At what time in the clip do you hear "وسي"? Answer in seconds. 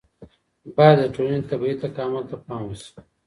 2.67-2.91